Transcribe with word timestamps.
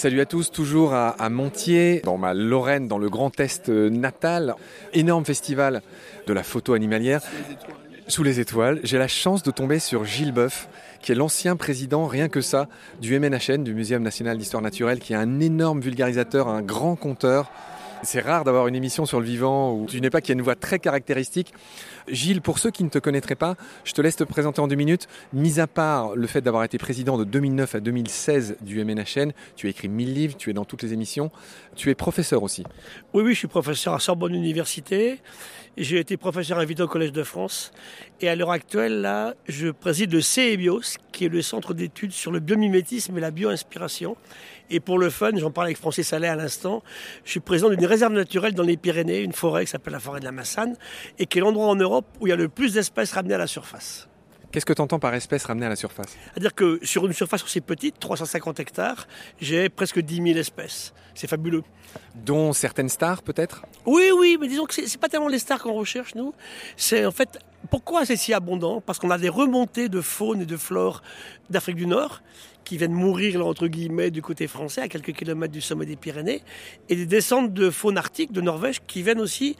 Salut 0.00 0.22
à 0.22 0.24
tous, 0.24 0.50
toujours 0.50 0.94
à, 0.94 1.28
Montier, 1.28 2.00
dans 2.04 2.16
ma 2.16 2.32
Lorraine, 2.32 2.88
dans 2.88 2.96
le 2.96 3.10
Grand 3.10 3.38
Est 3.38 3.68
natal. 3.68 4.54
Énorme 4.94 5.26
festival 5.26 5.82
de 6.26 6.32
la 6.32 6.42
photo 6.42 6.72
animalière. 6.72 7.20
Sous 8.08 8.22
les 8.22 8.40
étoiles, 8.40 8.80
j'ai 8.82 8.96
la 8.96 9.08
chance 9.08 9.42
de 9.42 9.50
tomber 9.50 9.78
sur 9.78 10.06
Gilles 10.06 10.32
Boeuf, 10.32 10.70
qui 11.02 11.12
est 11.12 11.14
l'ancien 11.14 11.54
président, 11.54 12.06
rien 12.06 12.30
que 12.30 12.40
ça, 12.40 12.66
du 13.02 13.20
MNHN, 13.20 13.62
du 13.62 13.74
Muséum 13.74 14.02
national 14.02 14.38
d'histoire 14.38 14.62
naturelle, 14.62 15.00
qui 15.00 15.12
est 15.12 15.16
un 15.16 15.38
énorme 15.38 15.82
vulgarisateur, 15.82 16.48
un 16.48 16.62
grand 16.62 16.96
conteur. 16.96 17.52
C'est 18.02 18.20
rare 18.20 18.44
d'avoir 18.44 18.66
une 18.66 18.74
émission 18.74 19.04
sur 19.04 19.20
le 19.20 19.26
vivant 19.26 19.74
où 19.74 19.86
tu 19.86 20.00
n'es 20.00 20.08
pas 20.08 20.22
qu'il 20.22 20.30
y 20.30 20.32
a 20.32 20.38
une 20.38 20.42
voix 20.42 20.54
très 20.54 20.78
caractéristique. 20.78 21.52
Gilles, 22.08 22.40
pour 22.40 22.58
ceux 22.58 22.70
qui 22.70 22.82
ne 22.82 22.88
te 22.88 22.98
connaîtraient 22.98 23.34
pas, 23.34 23.56
je 23.84 23.92
te 23.92 24.00
laisse 24.00 24.16
te 24.16 24.24
présenter 24.24 24.60
en 24.60 24.68
deux 24.68 24.76
minutes. 24.76 25.06
Mis 25.34 25.60
à 25.60 25.66
part 25.66 26.16
le 26.16 26.26
fait 26.26 26.40
d'avoir 26.40 26.64
été 26.64 26.78
président 26.78 27.18
de 27.18 27.24
2009 27.24 27.74
à 27.74 27.80
2016 27.80 28.56
du 28.62 28.82
MNHN, 28.82 29.32
tu 29.54 29.66
as 29.66 29.70
écrit 29.70 29.88
1000 29.88 30.14
livres, 30.14 30.36
tu 30.38 30.48
es 30.48 30.52
dans 30.54 30.64
toutes 30.64 30.82
les 30.82 30.94
émissions, 30.94 31.30
tu 31.76 31.90
es 31.90 31.94
professeur 31.94 32.42
aussi. 32.42 32.64
Oui, 33.12 33.22
oui, 33.22 33.34
je 33.34 33.38
suis 33.38 33.48
professeur 33.48 33.92
à 33.92 34.00
Sorbonne 34.00 34.34
Université. 34.34 35.18
J'ai 35.82 35.98
été 35.98 36.18
professeur 36.18 36.58
invité 36.58 36.82
au 36.82 36.88
Collège 36.88 37.12
de 37.12 37.22
France. 37.22 37.72
Et 38.20 38.28
à 38.28 38.36
l'heure 38.36 38.50
actuelle, 38.50 39.00
là, 39.00 39.32
je 39.48 39.68
préside 39.68 40.12
le 40.12 40.20
CEBIOS, 40.20 40.98
qui 41.10 41.24
est 41.24 41.30
le 41.30 41.40
centre 41.40 41.72
d'études 41.72 42.12
sur 42.12 42.30
le 42.30 42.38
biomimétisme 42.38 43.16
et 43.16 43.20
la 43.20 43.30
bioinspiration. 43.30 44.14
Et 44.68 44.78
pour 44.78 44.98
le 44.98 45.08
fun, 45.08 45.30
j'en 45.36 45.50
parlais 45.50 45.68
avec 45.68 45.78
Francis 45.78 46.06
Sallet 46.06 46.28
à 46.28 46.36
l'instant, 46.36 46.82
je 47.24 47.30
suis 47.30 47.40
président 47.40 47.70
d'une 47.70 47.86
réserve 47.86 48.12
naturelle 48.12 48.52
dans 48.52 48.62
les 48.62 48.76
Pyrénées, 48.76 49.22
une 49.22 49.32
forêt 49.32 49.64
qui 49.64 49.70
s'appelle 49.70 49.94
la 49.94 50.00
forêt 50.00 50.20
de 50.20 50.26
la 50.26 50.32
Massane, 50.32 50.76
et 51.18 51.24
qui 51.24 51.38
est 51.38 51.40
l'endroit 51.40 51.68
en 51.68 51.76
Europe 51.76 52.04
où 52.20 52.26
il 52.26 52.30
y 52.30 52.34
a 52.34 52.36
le 52.36 52.50
plus 52.50 52.74
d'espèces 52.74 53.12
ramenées 53.12 53.34
à 53.34 53.38
la 53.38 53.46
surface. 53.46 54.09
Qu'est-ce 54.52 54.66
que 54.66 54.72
tu 54.72 54.82
entends 54.82 54.98
par 54.98 55.14
espèces 55.14 55.44
ramenées 55.44 55.66
à 55.66 55.68
la 55.68 55.76
surface 55.76 56.16
C'est-à-dire 56.32 56.54
que 56.54 56.80
sur 56.82 57.06
une 57.06 57.12
surface 57.12 57.44
aussi 57.44 57.60
petite, 57.60 58.00
350 58.00 58.58
hectares, 58.58 59.06
j'ai 59.40 59.68
presque 59.68 60.00
10 60.00 60.16
000 60.16 60.26
espèces. 60.38 60.92
C'est 61.14 61.28
fabuleux. 61.28 61.62
Dont 62.16 62.52
certaines 62.52 62.88
stars, 62.88 63.22
peut-être? 63.22 63.62
Oui, 63.86 64.10
oui, 64.16 64.38
mais 64.40 64.48
disons 64.48 64.64
que 64.64 64.74
c'est 64.74 65.00
pas 65.00 65.08
tellement 65.08 65.28
les 65.28 65.38
stars 65.38 65.62
qu'on 65.62 65.74
recherche, 65.74 66.16
nous. 66.16 66.34
C'est 66.76 67.06
en 67.06 67.12
fait, 67.12 67.38
pourquoi 67.70 68.04
c'est 68.04 68.16
si 68.16 68.34
abondant? 68.34 68.80
Parce 68.80 68.98
qu'on 68.98 69.10
a 69.10 69.18
des 69.18 69.28
remontées 69.28 69.88
de 69.88 70.00
faune 70.00 70.42
et 70.42 70.46
de 70.46 70.56
flore 70.56 71.02
d'Afrique 71.48 71.76
du 71.76 71.86
Nord 71.86 72.22
qui 72.64 72.76
viennent 72.76 72.92
mourir, 72.92 73.38
là, 73.38 73.46
entre 73.46 73.66
guillemets, 73.66 74.10
du 74.10 74.22
côté 74.22 74.46
français, 74.46 74.82
à 74.82 74.88
quelques 74.88 75.12
kilomètres 75.12 75.52
du 75.52 75.60
sommet 75.60 75.86
des 75.86 75.96
Pyrénées, 75.96 76.42
et 76.88 76.94
des 76.94 77.06
descentes 77.06 77.52
de 77.52 77.70
faune 77.70 77.98
arctique 77.98 78.32
de 78.32 78.40
Norvège 78.40 78.80
qui 78.86 79.02
viennent 79.02 79.20
aussi 79.20 79.56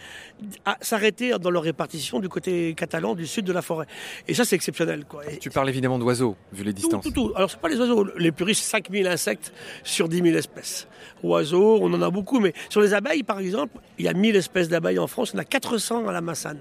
s'arrêter 0.80 1.32
dans 1.40 1.50
leur 1.50 1.62
répartition 1.62 2.20
du 2.20 2.28
côté 2.28 2.74
catalan, 2.74 3.14
du 3.14 3.26
sud 3.26 3.46
de 3.46 3.52
la 3.52 3.62
forêt. 3.62 3.86
Et 4.28 4.34
ça, 4.34 4.44
c'est 4.44 4.54
exceptionnel. 4.54 5.06
Quoi. 5.06 5.28
Et 5.28 5.38
tu 5.38 5.50
parles 5.50 5.68
évidemment 5.68 5.98
d'oiseaux, 5.98 6.36
vu 6.52 6.62
les 6.62 6.72
distances. 6.72 7.02
Tout, 7.02 7.10
tout, 7.10 7.28
tout. 7.28 7.32
Alors, 7.34 7.50
c'est 7.50 7.60
pas 7.60 7.68
les 7.68 7.78
oiseaux. 7.78 8.06
Les 8.16 8.32
plus 8.32 8.44
riches, 8.44 8.58
c'est 8.58 8.70
5000 8.70 9.06
insectes 9.06 9.52
sur 9.82 10.08
10 10.08 10.22
000 10.22 10.36
espèces. 10.36 10.86
Oiseaux, 11.22 11.78
on 11.80 11.92
en 11.92 12.02
a 12.02 12.10
beaucoup, 12.10 12.38
mais 12.38 12.52
sur 12.68 12.80
les 12.80 12.94
abeilles, 12.94 13.22
par 13.22 13.40
exemple, 13.40 13.80
il 13.98 14.04
y 14.04 14.08
a 14.08 14.12
1000 14.12 14.36
espèces 14.36 14.68
d'abeilles 14.68 14.98
en 14.98 15.06
France, 15.06 15.32
on 15.34 15.38
a 15.38 15.44
400 15.44 16.06
à 16.06 16.12
la 16.12 16.20
Massane. 16.20 16.60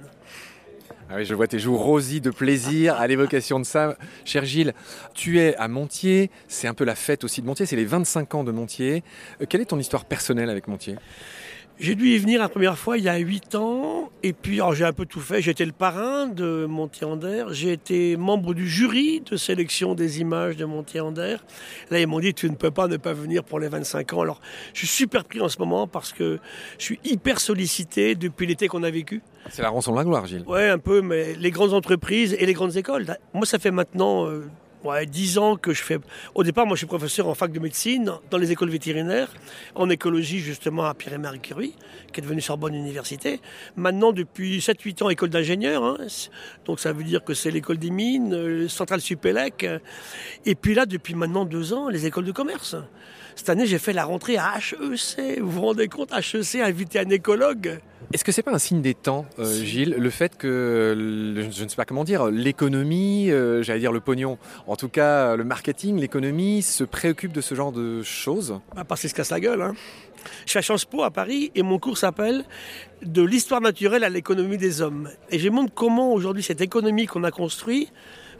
Ah 1.11 1.23
je 1.23 1.33
vois 1.33 1.47
tes 1.47 1.57
joues 1.57 1.75
rosies 1.75 2.21
de 2.21 2.29
plaisir 2.29 2.93
à 2.95 3.07
l'évocation 3.07 3.59
de 3.59 3.65
ça. 3.65 3.97
Cher 4.25 4.45
Gilles, 4.45 4.75
tu 5.15 5.39
es 5.39 5.55
à 5.55 5.67
Montier, 5.67 6.29
c'est 6.47 6.67
un 6.67 6.75
peu 6.75 6.83
la 6.83 6.93
fête 6.93 7.23
aussi 7.23 7.41
de 7.41 7.47
Montier, 7.47 7.65
c'est 7.65 7.75
les 7.75 7.85
25 7.85 8.35
ans 8.35 8.43
de 8.43 8.51
Montier. 8.51 9.03
Euh, 9.41 9.45
quelle 9.49 9.61
est 9.61 9.65
ton 9.65 9.79
histoire 9.79 10.05
personnelle 10.05 10.51
avec 10.51 10.67
Montier? 10.67 10.97
J'ai 11.79 11.95
dû 11.95 12.09
y 12.09 12.17
venir 12.17 12.41
la 12.41 12.49
première 12.49 12.77
fois 12.77 12.97
il 12.97 13.05
y 13.05 13.09
a 13.09 13.17
8 13.17 13.55
ans, 13.55 14.11
et 14.21 14.33
puis 14.33 14.59
j'ai 14.73 14.83
un 14.83 14.93
peu 14.93 15.05
tout 15.05 15.21
fait. 15.21 15.41
J'ai 15.41 15.51
été 15.51 15.65
le 15.65 15.71
parrain 15.71 16.27
de 16.27 16.65
Montier-Ander, 16.65 17.45
j'ai 17.51 17.71
été 17.71 18.17
membre 18.17 18.53
du 18.53 18.67
jury 18.67 19.21
de 19.21 19.37
sélection 19.37 19.95
des 19.95 20.19
images 20.19 20.57
de 20.57 20.65
Montier-Ander. 20.65 21.37
Là, 21.89 21.99
ils 21.99 22.07
m'ont 22.07 22.19
dit, 22.19 22.33
tu 22.33 22.49
ne 22.49 22.55
peux 22.55 22.71
pas 22.71 22.87
ne 22.87 22.97
pas 22.97 23.13
venir 23.13 23.43
pour 23.43 23.59
les 23.59 23.69
25 23.69 24.13
ans. 24.13 24.21
Alors, 24.21 24.41
je 24.73 24.79
suis 24.79 24.87
super 24.87 25.23
pris 25.23 25.39
en 25.39 25.47
ce 25.47 25.57
moment 25.59 25.87
parce 25.87 26.11
que 26.11 26.39
je 26.77 26.83
suis 26.83 26.99
hyper 27.05 27.39
sollicité 27.39 28.15
depuis 28.15 28.45
l'été 28.45 28.67
qu'on 28.67 28.83
a 28.83 28.91
vécu. 28.91 29.21
C'est 29.49 29.61
la 29.61 29.69
rançon 29.69 29.93
de 29.93 29.97
la 29.97 30.03
gloire, 30.03 30.25
Gilles. 30.25 30.43
Ouais, 30.47 30.67
un 30.67 30.79
peu, 30.79 31.01
mais 31.01 31.33
les 31.35 31.51
grandes 31.51 31.73
entreprises 31.73 32.35
et 32.37 32.45
les 32.45 32.53
grandes 32.53 32.75
écoles. 32.75 33.05
Moi, 33.33 33.45
ça 33.45 33.57
fait 33.57 33.71
maintenant... 33.71 34.27
Euh, 34.27 34.49
ouais, 34.83 35.05
10 35.05 35.37
ans 35.37 35.55
que 35.55 35.73
je 35.73 35.83
fais. 35.83 35.97
Au 36.35 36.43
départ, 36.43 36.65
moi, 36.65 36.75
je 36.75 36.79
suis 36.79 36.87
professeur 36.87 37.27
en 37.27 37.35
fac 37.35 37.51
de 37.51 37.59
médecine, 37.59 38.11
dans 38.29 38.37
les 38.37 38.51
écoles 38.51 38.69
vétérinaires, 38.69 39.33
en 39.75 39.89
écologie, 39.89 40.39
justement, 40.39 40.85
à 40.85 40.93
Pierre-et-Marie 40.93 41.39
Curie, 41.39 41.75
qui 42.11 42.19
est 42.19 42.23
devenue 42.23 42.41
Sorbonne 42.41 42.75
Université. 42.75 43.39
Maintenant, 43.75 44.11
depuis 44.11 44.59
7-8 44.59 45.03
ans, 45.03 45.09
école 45.09 45.29
d'ingénieur. 45.29 45.83
Hein. 45.83 45.97
Donc, 46.65 46.79
ça 46.79 46.93
veut 46.93 47.03
dire 47.03 47.23
que 47.23 47.33
c'est 47.33 47.51
l'école 47.51 47.77
des 47.77 47.91
mines, 47.91 48.35
le 48.35 48.67
centrale 48.67 49.01
Supélec. 49.01 49.65
Et 50.45 50.55
puis 50.55 50.73
là, 50.73 50.85
depuis 50.85 51.15
maintenant 51.15 51.45
deux 51.45 51.73
ans, 51.73 51.89
les 51.89 52.05
écoles 52.05 52.25
de 52.25 52.31
commerce. 52.31 52.75
Cette 53.35 53.49
année, 53.49 53.65
j'ai 53.65 53.79
fait 53.79 53.93
la 53.93 54.03
rentrée 54.03 54.37
à 54.37 54.57
HEC. 54.57 55.39
Vous 55.39 55.49
vous 55.49 55.61
rendez 55.61 55.87
compte, 55.87 56.11
HEC 56.11 56.55
a 56.61 56.65
invité 56.65 56.99
un 56.99 57.09
écologue. 57.09 57.79
Est-ce 58.13 58.23
que 58.23 58.31
c'est 58.31 58.43
pas 58.43 58.53
un 58.53 58.59
signe 58.59 58.81
des 58.81 58.93
temps, 58.93 59.25
euh, 59.37 59.63
Gilles, 59.63 59.95
le 59.97 60.09
fait 60.09 60.37
que, 60.37 60.93
je 61.51 61.63
ne 61.63 61.69
sais 61.69 61.75
pas 61.75 61.85
comment 61.85 62.03
dire, 62.03 62.27
l'économie, 62.27 63.29
euh, 63.29 63.61
j'allais 63.61 63.79
dire 63.79 63.91
le 63.91 63.99
pognon, 63.99 64.37
en 64.67 64.75
tout 64.75 64.89
cas 64.89 65.35
le 65.35 65.43
marketing, 65.43 65.99
l'économie 65.99 66.61
se 66.61 66.83
préoccupe 66.83 67.31
de 67.31 67.41
ce 67.41 67.55
genre 67.55 67.71
de 67.71 68.01
choses? 68.01 68.59
Bah, 68.75 68.83
Parce 68.87 69.01
qu'il 69.01 69.09
se 69.09 69.15
casse 69.15 69.29
la 69.29 69.39
gueule. 69.39 69.61
Hein. 69.61 69.73
Je 70.45 70.51
suis 70.51 70.59
à 70.59 70.61
Sciences 70.61 70.85
Po 70.85 71.03
à 71.03 71.11
Paris 71.11 71.51
et 71.55 71.61
mon 71.61 71.79
cours 71.79 71.97
s'appelle 71.97 72.43
De 73.03 73.21
l'histoire 73.21 73.61
naturelle 73.61 74.03
à 74.03 74.09
l'économie 74.09 74.57
des 74.57 74.81
hommes. 74.81 75.09
Et 75.29 75.39
je 75.39 75.49
montre 75.49 75.73
comment 75.73 76.11
aujourd'hui 76.13 76.43
cette 76.43 76.61
économie 76.61 77.05
qu'on 77.05 77.23
a 77.23 77.31
construite, 77.31 77.91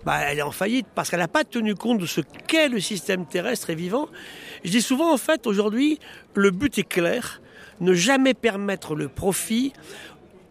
bah, 0.06 0.20
elle 0.28 0.40
est 0.40 0.44
en 0.44 0.52
faillite 0.52 0.88
parce 0.96 1.10
qu'elle 1.10 1.20
n'a 1.20 1.28
pas 1.28 1.44
tenu 1.44 1.76
compte 1.76 2.00
de 2.00 2.06
ce 2.06 2.22
qu'est 2.48 2.70
le 2.70 2.80
système 2.80 3.26
terrestre 3.26 3.70
et 3.70 3.76
vivant 3.76 4.08
je 4.64 4.72
dis 4.72 4.82
souvent, 4.82 5.14
en 5.14 5.18
fait, 5.18 5.48
aujourd'hui, 5.48 6.00
le 6.36 6.52
but 6.52 6.78
est 6.78 6.88
clair, 6.88 7.42
ne 7.82 7.94
jamais 7.94 8.34
permettre 8.34 8.96
le 8.96 9.08
profit 9.08 9.74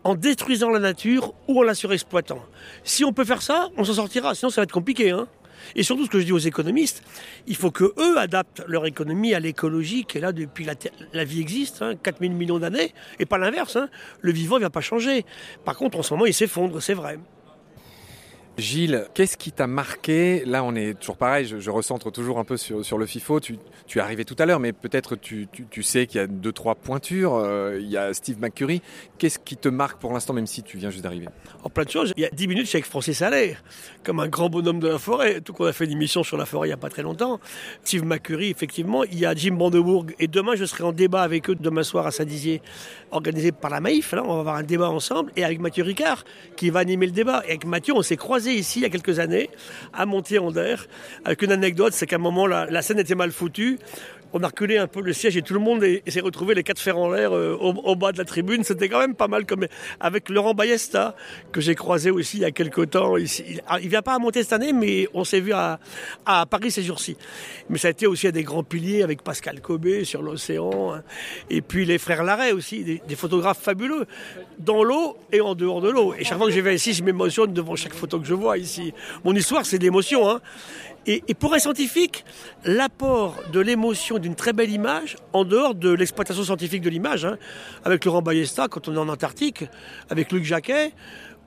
en 0.04 0.14
détruisant 0.14 0.70
la 0.70 0.78
nature 0.78 1.34
ou 1.48 1.60
en 1.60 1.62
la 1.62 1.74
surexploitant. 1.74 2.42
Si 2.84 3.04
on 3.04 3.12
peut 3.12 3.24
faire 3.24 3.42
ça, 3.42 3.68
on 3.76 3.84
s'en 3.84 3.94
sortira, 3.94 4.34
sinon 4.34 4.50
ça 4.50 4.60
va 4.60 4.64
être 4.64 4.72
compliqué. 4.72 5.10
Hein 5.10 5.28
et 5.74 5.82
surtout, 5.82 6.04
ce 6.04 6.10
que 6.10 6.20
je 6.20 6.24
dis 6.24 6.32
aux 6.32 6.38
économistes, 6.38 7.02
il 7.46 7.56
faut 7.56 7.70
que 7.70 7.92
eux 7.98 8.18
adaptent 8.18 8.62
leur 8.66 8.86
économie 8.86 9.34
à 9.34 9.40
l'écologie 9.40 10.04
qui 10.04 10.18
est 10.18 10.20
là 10.20 10.32
depuis 10.32 10.66
la, 11.12 11.24
vie 11.24 11.40
existe, 11.40 11.82
hein, 11.82 11.94
4000 11.96 12.32
millions 12.32 12.58
d'années, 12.58 12.94
et 13.18 13.26
pas 13.26 13.38
l'inverse. 13.38 13.76
Hein. 13.76 13.88
Le 14.20 14.32
vivant 14.32 14.56
ne 14.56 14.62
va 14.62 14.70
pas 14.70 14.80
changer. 14.80 15.24
Par 15.64 15.76
contre, 15.76 15.98
en 15.98 16.02
ce 16.02 16.14
moment, 16.14 16.26
il 16.26 16.34
s'effondre, 16.34 16.80
c'est 16.80 16.94
vrai. 16.94 17.18
Gilles, 18.58 19.06
qu'est-ce 19.14 19.36
qui 19.36 19.52
t'a 19.52 19.68
marqué? 19.68 20.42
Là, 20.44 20.64
on 20.64 20.74
est 20.74 20.98
toujours 20.98 21.16
pareil, 21.16 21.46
je, 21.46 21.70
recentre 21.70 22.10
toujours 22.10 22.40
un 22.40 22.44
peu 22.44 22.56
sur, 22.56 22.98
le 22.98 23.06
FIFO. 23.06 23.38
Tu, 23.38 23.56
es 23.94 24.00
arrivé 24.00 24.24
tout 24.24 24.34
à 24.36 24.46
l'heure, 24.46 24.58
mais 24.58 24.72
peut-être 24.72 25.14
tu, 25.14 25.48
sais 25.82 26.08
qu'il 26.08 26.20
y 26.20 26.24
a 26.24 26.26
deux, 26.26 26.50
trois 26.50 26.74
pointures. 26.74 27.36
Euh, 27.36 27.78
il 27.80 27.88
y 27.88 27.96
a 27.96 28.12
Steve 28.12 28.40
McCurry. 28.40 28.82
Qu'est-ce 29.16 29.38
qui 29.38 29.56
te 29.56 29.68
marque 29.68 30.00
pour 30.00 30.12
l'instant, 30.12 30.32
même 30.32 30.48
si 30.48 30.64
tu 30.64 30.76
viens 30.76 30.90
juste 30.90 31.04
d'arriver? 31.04 31.28
En 31.62 31.70
plein 31.70 31.84
de 31.84 31.90
choses. 31.90 32.12
Il 32.16 32.22
y 32.22 32.26
a 32.26 32.30
dix 32.30 32.48
minutes, 32.48 32.64
je 32.64 32.70
suis 32.70 32.76
avec 32.78 32.86
Francis 32.86 33.22
Allaire, 33.22 33.62
comme 34.02 34.18
un 34.18 34.26
grand 34.26 34.48
bonhomme 34.48 34.80
de 34.80 34.88
la 34.88 34.98
forêt. 34.98 35.40
Tout 35.40 35.52
qu'on 35.52 35.66
a 35.66 35.72
fait 35.72 35.84
une 35.84 35.92
émission 35.92 36.24
sur 36.24 36.36
la 36.36 36.44
forêt 36.44 36.66
il 36.66 36.70
n'y 36.70 36.74
a 36.74 36.78
pas 36.78 36.90
très 36.90 37.02
longtemps. 37.02 37.38
Steve 37.84 38.04
McCurry, 38.04 38.50
effectivement. 38.50 39.04
Il 39.04 39.20
y 39.20 39.26
a 39.26 39.36
Jim 39.36 39.54
Brandebourg. 39.54 40.06
Et 40.18 40.26
demain, 40.26 40.56
je 40.56 40.64
serai 40.64 40.82
en 40.82 40.92
débat 40.92 41.22
avec 41.22 41.48
eux, 41.48 41.54
demain 41.54 41.84
soir 41.84 42.08
à 42.08 42.10
Saint-Dizier, 42.10 42.60
organisé 43.12 43.52
par 43.52 43.70
la 43.70 43.80
Maïf. 43.80 44.10
Là, 44.10 44.24
on 44.24 44.34
va 44.34 44.40
avoir 44.40 44.56
un 44.56 44.64
débat 44.64 44.90
ensemble. 44.90 45.30
Et 45.36 45.44
avec 45.44 45.60
Mathieu 45.60 45.84
Ricard, 45.84 46.24
qui 46.56 46.70
va 46.70 46.80
animer 46.80 47.06
le 47.06 47.12
débat. 47.12 47.44
Et 47.44 47.50
avec 47.50 47.64
Mathieu, 47.64 47.94
on 47.94 48.02
s'est 48.02 48.16
croisés 48.16 48.47
ici 48.54 48.80
il 48.80 48.82
y 48.82 48.86
a 48.86 48.90
quelques 48.90 49.18
années 49.18 49.50
à 49.92 50.06
Montier-en-Der 50.06 50.86
avec 51.24 51.42
une 51.42 51.52
anecdote, 51.52 51.92
c'est 51.92 52.06
qu'à 52.06 52.16
un 52.16 52.20
moment 52.20 52.46
la, 52.46 52.82
scène 52.82 52.98
était 52.98 53.14
mal 53.14 53.32
foutue. 53.32 53.78
On 54.32 54.42
a 54.42 54.48
reculé 54.48 54.76
un 54.76 54.86
peu 54.86 55.00
le 55.00 55.12
siège 55.12 55.36
et 55.36 55.42
tout 55.42 55.54
le 55.54 55.60
monde 55.60 55.84
s'est 56.06 56.20
retrouvé 56.20 56.54
les 56.54 56.62
quatre 56.62 56.80
fers 56.80 56.98
en 56.98 57.10
l'air 57.10 57.34
euh, 57.34 57.56
au, 57.56 57.96
bas 57.96 58.12
de 58.12 58.18
la 58.18 58.24
tribune. 58.24 58.62
C'était 58.62 58.88
quand 58.88 58.98
même 58.98 59.14
pas 59.14 59.28
mal 59.28 59.46
comme 59.46 59.66
avec 60.00 60.28
Laurent 60.28 60.54
Ballesta 60.54 61.14
que 61.52 61.60
j'ai 61.60 61.74
croisé 61.74 62.10
aussi 62.10 62.38
il 62.38 62.40
y 62.40 62.44
a 62.44 62.50
quelques 62.50 62.90
temps. 62.90 63.16
Il, 63.16 63.26
il 63.82 63.88
vient 63.88 64.02
pas 64.02 64.14
à 64.14 64.18
monter 64.18 64.42
cette 64.42 64.52
année, 64.52 64.72
mais 64.72 65.08
on 65.14 65.24
s'est 65.24 65.40
vu 65.40 65.52
à, 65.52 65.78
Paris 66.50 66.70
ces 66.70 66.82
jours-ci. 66.82 67.16
Mais 67.70 67.78
ça 67.78 67.88
a 67.88 67.90
été 67.90 68.06
aussi 68.06 68.26
à 68.26 68.32
des 68.32 68.42
grands 68.42 68.62
piliers 68.62 69.02
avec 69.02 69.22
Pascal 69.22 69.60
Cobé 69.60 70.04
sur 70.04 70.22
l'océan 70.22 70.94
hein. 70.94 71.02
et 71.50 71.62
puis 71.62 71.84
les 71.84 71.98
frères 71.98 72.22
Larrey 72.22 72.52
aussi, 72.52 72.84
des, 72.84 73.16
photographes 73.16 73.60
fabuleux 73.60 74.06
dans 74.58 74.84
l'eau 74.84 75.16
et 75.32 75.40
en 75.40 75.54
dehors 75.54 75.80
de 75.80 75.90
l'eau. 75.90 76.14
Et 76.14 76.24
chaque 76.24 76.38
fois 76.38 76.46
que 76.46 76.52
je 76.52 76.60
vais 76.60 76.74
ici, 76.74 76.92
je 76.92 77.02
m'émotionne 77.02 77.52
devant 77.52 77.74
chaque 77.74 77.94
photo 77.94 78.20
que 78.20 78.26
je 78.26 78.34
vois 78.34 78.58
ici. 78.58 78.92
Mon 79.24 79.34
histoire, 79.34 79.66
c'est 79.66 79.78
l'émotion. 79.78 80.28
Hein. 80.30 80.40
Et, 81.10 81.22
pour 81.32 81.54
un 81.54 81.58
scientifique, 81.58 82.26
l'apport 82.66 83.34
de 83.50 83.60
l'émotion 83.60 84.18
d'une 84.18 84.34
très 84.34 84.52
belle 84.52 84.70
image, 84.70 85.16
en 85.32 85.46
dehors 85.46 85.74
de 85.74 85.88
l'exploitation 85.88 86.44
scientifique 86.44 86.82
de 86.82 86.90
l'image, 86.90 87.24
hein, 87.24 87.38
avec 87.82 88.04
Laurent 88.04 88.20
Ballesta, 88.20 88.68
quand 88.68 88.88
on 88.88 88.94
est 88.94 88.98
en 88.98 89.08
Antarctique, 89.08 89.64
avec 90.10 90.30
Luc 90.32 90.44
Jacquet, 90.44 90.92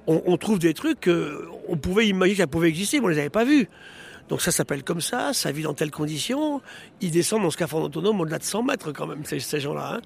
on, 0.07 0.23
on 0.25 0.37
trouve 0.37 0.57
des 0.57 0.73
trucs 0.73 1.01
qu'on 1.01 1.77
pouvait 1.77 2.07
imaginer 2.07 2.37
qu'elles 2.37 2.47
pouvaient 2.47 2.69
exister, 2.69 2.99
mais 2.99 3.05
on 3.05 3.09
ne 3.09 3.13
les 3.13 3.19
avait 3.19 3.29
pas 3.29 3.45
vus. 3.45 3.69
Donc 4.31 4.41
ça 4.41 4.53
s'appelle 4.53 4.81
comme 4.81 5.01
ça, 5.01 5.33
ça 5.33 5.51
vit 5.51 5.63
dans 5.63 5.73
telles 5.73 5.91
conditions. 5.91 6.61
Ils 7.01 7.11
descendent 7.11 7.43
en 7.43 7.49
scaphandre 7.49 7.87
autonome 7.87 8.21
au-delà 8.21 8.37
de 8.37 8.45
100 8.45 8.63
mètres 8.63 8.93
quand 8.93 9.05
même, 9.05 9.25
ces, 9.25 9.59
gens-là. 9.59 9.95
Hein. 9.95 10.01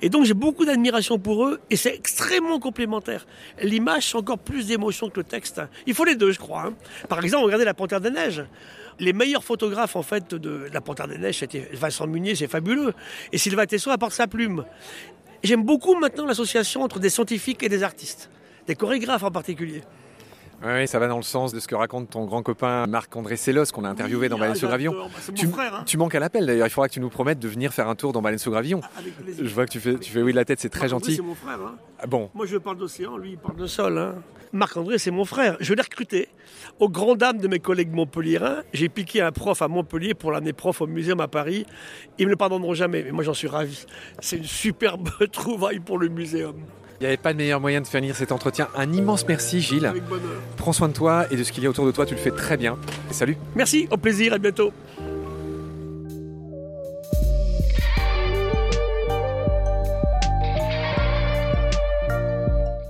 Et 0.00 0.08
donc 0.08 0.24
j'ai 0.24 0.32
beaucoup 0.32 0.64
d'admiration 0.64 1.18
pour 1.18 1.44
eux 1.44 1.60
et 1.68 1.76
c'est 1.76 1.94
extrêmement 1.94 2.58
complémentaire. 2.58 3.26
L'image, 3.60 4.12
c'est 4.12 4.16
encore 4.16 4.38
plus 4.38 4.68
d'émotion 4.68 5.10
que 5.10 5.20
le 5.20 5.24
texte. 5.24 5.58
Hein. 5.58 5.68
Il 5.86 5.92
faut 5.92 6.06
les 6.06 6.14
deux, 6.14 6.32
je 6.32 6.38
crois. 6.38 6.62
Hein. 6.62 6.74
Par 7.10 7.22
exemple, 7.22 7.44
regardez 7.44 7.66
La 7.66 7.74
Panthère 7.74 8.00
des 8.00 8.08
Neiges. 8.08 8.46
Les 8.98 9.12
meilleurs 9.12 9.44
photographes 9.44 9.94
en 9.94 10.02
fait 10.02 10.34
de 10.34 10.70
La 10.72 10.80
Panthère 10.80 11.06
des 11.06 11.18
Neiges, 11.18 11.40
c'était 11.40 11.68
Vincent 11.74 12.06
Munier, 12.06 12.34
c'est 12.34 12.48
fabuleux. 12.48 12.94
Et 13.30 13.36
Sylvain 13.36 13.66
Tesson 13.66 13.90
apporte 13.90 14.14
sa 14.14 14.26
plume. 14.26 14.64
J'aime 15.42 15.64
beaucoup 15.64 15.96
maintenant 15.96 16.24
l'association 16.24 16.80
entre 16.80 16.98
des 16.98 17.10
scientifiques 17.10 17.62
et 17.62 17.68
des 17.68 17.82
artistes, 17.82 18.30
des 18.66 18.74
chorégraphes 18.74 19.24
en 19.24 19.30
particulier. 19.30 19.82
Oui, 20.64 20.88
ça 20.88 20.98
va 20.98 21.06
dans 21.06 21.16
le 21.16 21.22
sens 21.22 21.52
de 21.52 21.60
ce 21.60 21.68
que 21.68 21.74
raconte 21.74 22.10
ton 22.10 22.24
grand 22.24 22.42
copain 22.42 22.86
Marc-André 22.86 23.36
Sellos, 23.36 23.66
qu'on 23.72 23.84
a 23.84 23.88
interviewé 23.88 24.28
dans 24.28 24.38
Baleine 24.38 24.56
sur 24.56 24.68
Gravillon. 24.68 24.92
Bah, 24.92 25.34
tu, 25.34 25.46
hein. 25.46 25.82
tu, 25.84 25.98
manques 25.98 26.14
à 26.14 26.20
l'appel 26.20 26.46
d'ailleurs, 26.46 26.66
il 26.66 26.70
faudra 26.70 26.88
que 26.88 26.94
tu 26.94 27.00
nous 27.00 27.10
promettes 27.10 27.38
de 27.38 27.48
venir 27.48 27.72
faire 27.72 27.88
un 27.88 27.94
tour 27.94 28.12
dans 28.12 28.22
Baleine 28.22 28.38
sur 28.38 28.52
Gravillon. 28.52 28.80
Ah, 28.84 29.00
je 29.38 29.54
vois 29.54 29.66
que 29.66 29.70
tu 29.70 29.80
fais, 29.80 29.96
tu 29.96 30.10
fais 30.10 30.22
oui 30.22 30.32
de 30.32 30.36
la 30.36 30.44
tête, 30.44 30.60
c'est 30.60 30.68
très 30.68 30.88
gentil. 30.88 31.16
C'est 31.16 31.22
mon 31.22 31.34
frère. 31.34 31.60
Hein. 31.60 31.76
Ah, 31.98 32.06
bon? 32.06 32.30
Moi 32.34 32.46
je 32.46 32.56
parle 32.56 32.78
d'océan, 32.78 33.16
lui 33.16 33.32
il 33.32 33.38
parle 33.38 33.56
de 33.56 33.66
sol. 33.66 33.98
Hein. 33.98 34.14
Marc-André, 34.52 34.98
c'est 34.98 35.10
mon 35.10 35.24
frère. 35.24 35.56
Je 35.60 35.74
l'ai 35.74 35.82
recruté. 35.82 36.28
Au 36.78 36.88
grand 36.88 37.14
dam 37.14 37.38
de 37.38 37.48
mes 37.48 37.58
collègues 37.58 37.92
montpelliérains, 37.92 38.62
j'ai 38.72 38.88
piqué 38.88 39.20
un 39.20 39.32
prof 39.32 39.60
à 39.60 39.68
Montpellier 39.68 40.14
pour 40.14 40.32
l'année 40.32 40.52
prof 40.52 40.80
au 40.80 40.86
muséum 40.86 41.20
à 41.20 41.28
Paris. 41.28 41.66
Ils 42.18 42.22
ne 42.22 42.26
me 42.26 42.30
le 42.30 42.36
pardonneront 42.36 42.74
jamais, 42.74 43.02
mais 43.02 43.12
moi 43.12 43.24
j'en 43.24 43.34
suis 43.34 43.48
ravi. 43.48 43.84
C'est 44.20 44.36
une 44.36 44.44
superbe 44.44 45.10
trouvaille 45.32 45.80
pour 45.80 45.98
le 45.98 46.08
muséum. 46.08 46.56
Il 46.98 47.02
n'y 47.02 47.06
avait 47.08 47.16
pas 47.18 47.32
de 47.32 47.38
meilleur 47.38 47.60
moyen 47.60 47.82
de 47.82 47.86
finir 47.86 48.16
cet 48.16 48.32
entretien. 48.32 48.68
Un 48.74 48.92
immense 48.92 49.26
merci, 49.28 49.60
Gilles. 49.60 49.92
Prends 50.56 50.72
soin 50.72 50.88
de 50.88 50.94
toi 50.94 51.26
et 51.30 51.36
de 51.36 51.44
ce 51.44 51.52
qu'il 51.52 51.62
y 51.62 51.66
a 51.66 51.70
autour 51.70 51.84
de 51.84 51.92
toi. 51.92 52.06
Tu 52.06 52.14
le 52.14 52.20
fais 52.20 52.30
très 52.30 52.56
bien. 52.56 52.78
salut. 53.10 53.36
Merci, 53.54 53.86
au 53.90 53.98
plaisir, 53.98 54.32
à 54.32 54.38
bientôt. 54.38 54.72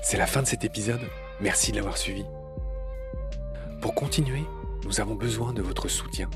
C'est 0.02 0.18
la 0.18 0.26
fin 0.26 0.42
de 0.42 0.46
cet 0.46 0.64
épisode. 0.64 1.00
Merci 1.40 1.72
de 1.72 1.76
l'avoir 1.76 1.98
suivi. 1.98 2.24
Pour 3.80 3.94
continuer, 3.94 4.44
nous 4.84 5.00
avons 5.00 5.16
besoin 5.16 5.52
de 5.52 5.62
votre 5.62 5.88
soutien. 5.88 6.30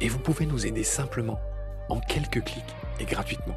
Et 0.00 0.08
vous 0.08 0.18
pouvez 0.18 0.46
nous 0.46 0.66
aider 0.66 0.82
simplement, 0.82 1.40
en 1.88 2.00
quelques 2.00 2.42
clics 2.42 2.64
et 2.98 3.04
gratuitement. 3.04 3.56